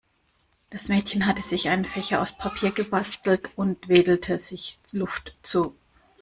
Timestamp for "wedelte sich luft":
3.87-5.35